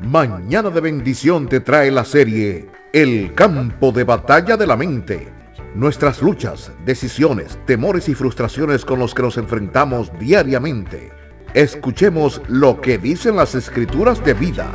[0.00, 5.28] Mañana de bendición te trae la serie El campo de batalla de la mente.
[5.74, 11.12] Nuestras luchas, decisiones, temores y frustraciones con los que nos enfrentamos diariamente.
[11.54, 14.70] Escuchemos lo que dicen las escrituras de vida.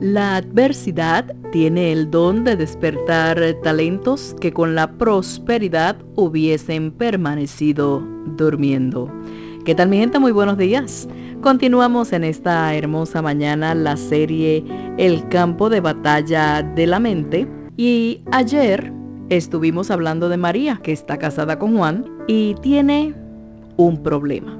[0.00, 8.02] La adversidad tiene el don de despertar talentos que con la prosperidad hubiesen permanecido
[8.36, 9.08] durmiendo.
[9.64, 10.18] ¿Qué tal mi gente?
[10.18, 11.08] Muy buenos días.
[11.40, 14.64] Continuamos en esta hermosa mañana la serie
[14.98, 17.46] El campo de batalla de la mente
[17.76, 18.92] y ayer
[19.28, 23.14] estuvimos hablando de María que está casada con Juan y tiene
[23.76, 24.58] un problema.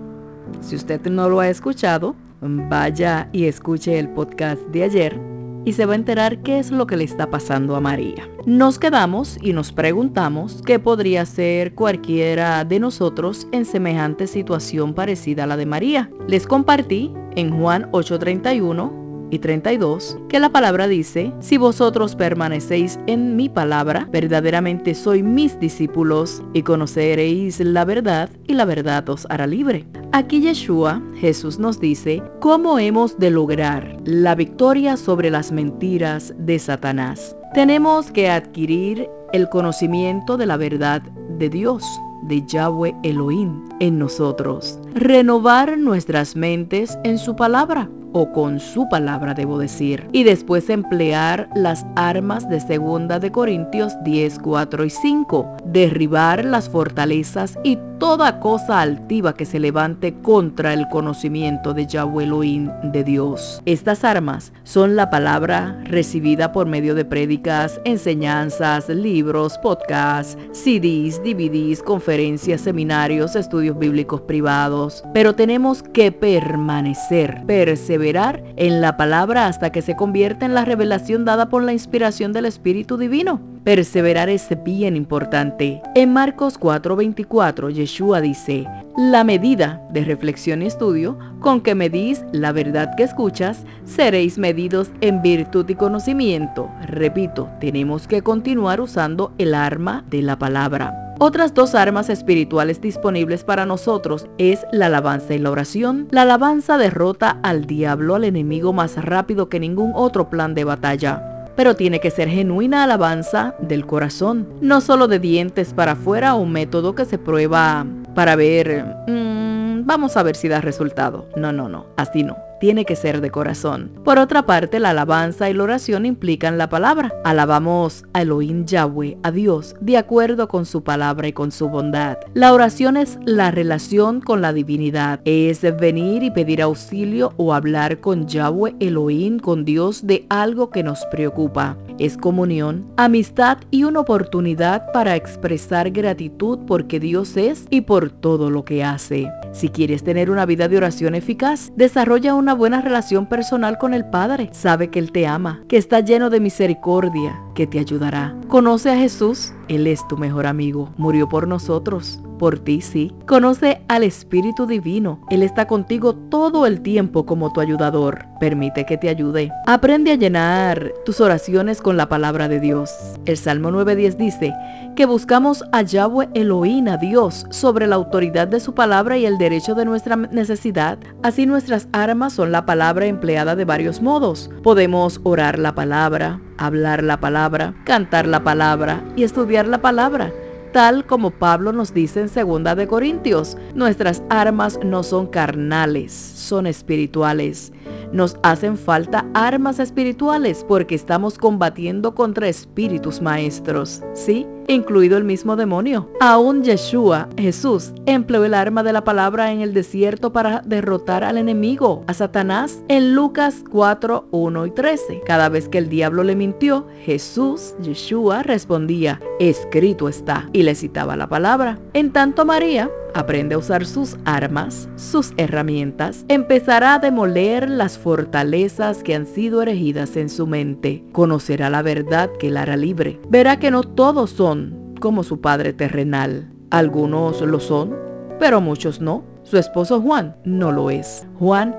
[0.60, 5.31] Si usted no lo ha escuchado, vaya y escuche el podcast de ayer
[5.64, 8.28] y se va a enterar qué es lo que le está pasando a María.
[8.46, 15.44] Nos quedamos y nos preguntamos qué podría ser cualquiera de nosotros en semejante situación parecida
[15.44, 16.10] a la de María.
[16.26, 23.34] Les compartí en Juan 8:31 y 32, que la palabra dice, si vosotros permanecéis en
[23.34, 29.46] mi palabra, verdaderamente soy mis discípulos y conoceréis la verdad y la verdad os hará
[29.46, 29.86] libre.
[30.14, 36.58] Aquí Yeshua, Jesús nos dice, cómo hemos de lograr la victoria sobre las mentiras de
[36.58, 37.34] Satanás.
[37.54, 41.82] Tenemos que adquirir el conocimiento de la verdad de Dios
[42.24, 44.78] de Yahweh Elohim en nosotros.
[44.94, 51.48] Renovar nuestras mentes en su palabra o con su palabra debo decir, y después emplear
[51.54, 58.40] las armas de segunda de Corintios 10, 4 y 5, derribar las fortalezas y toda
[58.40, 63.62] cosa altiva que se levante contra el conocimiento de Yahweh Elohim de Dios.
[63.64, 71.80] Estas armas son la palabra recibida por medio de prédicas, enseñanzas, libros, podcasts, CDs, DVDs,
[71.82, 79.80] conferencias, seminarios, estudios bíblicos privados, pero tenemos que permanecer, perseverar en la palabra hasta que
[79.80, 83.40] se convierta en la revelación dada por la inspiración del Espíritu Divino.
[83.62, 85.80] Perseverar es bien importante.
[85.94, 88.66] En Marcos 4:24, Yeshua dice,
[88.96, 94.90] la medida de reflexión y estudio con que medís la verdad que escuchas, seréis medidos
[95.00, 96.70] en virtud y conocimiento.
[96.86, 101.01] Repito, tenemos que continuar usando el arma de la palabra.
[101.24, 106.08] Otras dos armas espirituales disponibles para nosotros es la alabanza y la oración.
[106.10, 111.46] La alabanza derrota al diablo, al enemigo más rápido que ningún otro plan de batalla.
[111.54, 116.50] Pero tiene que ser genuina alabanza del corazón, no solo de dientes para afuera, un
[116.50, 121.28] método que se prueba para ver, mm, vamos a ver si da resultado.
[121.36, 123.90] No, no, no, así no tiene que ser de corazón.
[124.04, 127.12] Por otra parte, la alabanza y la oración implican la palabra.
[127.24, 132.18] Alabamos a Elohim Yahweh, a Dios, de acuerdo con su palabra y con su bondad.
[132.34, 135.18] La oración es la relación con la divinidad.
[135.24, 140.84] Es venir y pedir auxilio o hablar con Yahweh Elohim, con Dios, de algo que
[140.84, 141.76] nos preocupa.
[141.98, 148.50] Es comunión, amistad y una oportunidad para expresar gratitud porque Dios es y por todo
[148.50, 149.28] lo que hace.
[149.52, 154.06] Si quieres tener una vida de oración eficaz, desarrolla una buena relación personal con el
[154.06, 154.48] Padre.
[154.52, 158.36] Sabe que Él te ama, que está lleno de misericordia, que te ayudará.
[158.48, 160.92] Conoce a Jesús, Él es tu mejor amigo.
[160.96, 163.12] Murió por nosotros por ti, sí.
[163.28, 165.20] Conoce al Espíritu Divino.
[165.30, 168.26] Él está contigo todo el tiempo como tu ayudador.
[168.40, 169.52] Permite que te ayude.
[169.64, 172.90] Aprende a llenar tus oraciones con la palabra de Dios.
[173.26, 174.52] El Salmo 9.10 dice
[174.96, 179.38] que buscamos a Yahweh Elohim, a Dios, sobre la autoridad de su palabra y el
[179.38, 180.98] derecho de nuestra necesidad.
[181.22, 184.50] Así nuestras armas son la palabra empleada de varios modos.
[184.64, 190.32] Podemos orar la palabra, hablar la palabra, cantar la palabra y estudiar la palabra
[190.72, 192.28] tal como Pablo nos dice en
[192.64, 197.72] 2 de Corintios, nuestras armas no son carnales, son espirituales.
[198.12, 204.46] Nos hacen falta armas espirituales porque estamos combatiendo contra espíritus maestros, ¿sí?
[204.68, 206.10] Incluido el mismo demonio.
[206.20, 211.38] Aún Yeshua, Jesús, empleó el arma de la palabra en el desierto para derrotar al
[211.38, 215.22] enemigo, a Satanás, en Lucas 4, 1 y 13.
[215.26, 221.16] Cada vez que el diablo le mintió, Jesús, Yeshua, respondía, escrito está, y le citaba
[221.16, 221.78] la palabra.
[221.92, 229.02] En tanto María, aprende a usar sus armas, sus herramientas, empezará a demoler las fortalezas
[229.02, 233.58] que han sido erigidas en su mente, conocerá la verdad que la hará libre, verá
[233.58, 237.96] que no todos son como su padre terrenal, algunos lo son,
[238.38, 239.24] pero muchos no.
[239.42, 241.26] Su esposo Juan no lo es.
[241.38, 241.76] Juan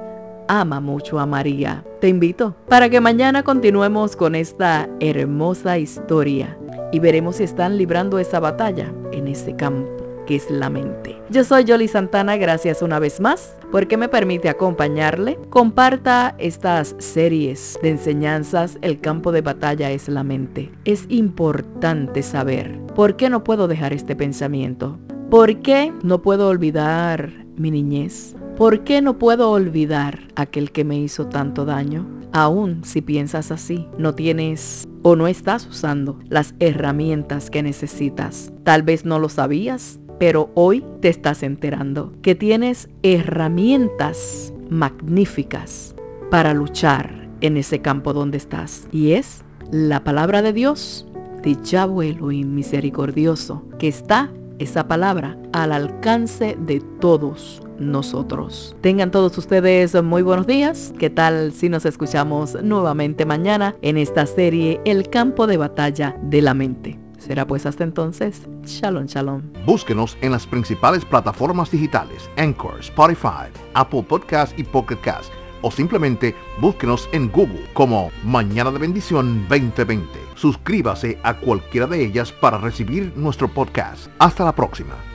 [0.48, 1.84] ama mucho a María.
[2.02, 6.58] Te invito para que mañana continuemos con esta hermosa historia
[6.92, 11.22] y veremos si están librando esa batalla en ese campo que es la mente.
[11.30, 15.40] Yo soy Yoli Santana, gracias una vez más porque me permite acompañarle.
[15.50, 20.72] Comparta estas series de enseñanzas, el campo de batalla es la mente.
[20.86, 25.00] Es importante saber por qué no puedo dejar este pensamiento.
[25.30, 28.36] ¿Por qué no puedo olvidar mi niñez?
[28.56, 32.08] ¿Por qué no puedo olvidar aquel que me hizo tanto daño?
[32.32, 38.52] Aún si piensas así, no tienes o no estás usando las herramientas que necesitas.
[38.64, 45.96] Tal vez no lo sabías, pero hoy te estás enterando que tienes herramientas magníficas
[46.32, 48.88] para luchar en ese campo donde estás.
[48.92, 51.06] Y es la palabra de Dios,
[51.44, 58.76] de Yahweh y misericordioso, que está esa palabra al alcance de todos nosotros.
[58.82, 60.94] Tengan todos ustedes muy buenos días.
[60.98, 66.42] ¿Qué tal si nos escuchamos nuevamente mañana en esta serie El campo de batalla de
[66.42, 67.03] la mente?
[67.26, 69.44] Será pues hasta entonces, shalom, shalom.
[69.66, 75.32] Búsquenos en las principales plataformas digitales, Anchor, Spotify, Apple Podcast y Pocket Cast,
[75.62, 80.06] o simplemente búsquenos en Google como Mañana de Bendición 2020.
[80.36, 84.08] Suscríbase a cualquiera de ellas para recibir nuestro podcast.
[84.20, 85.13] Hasta la próxima.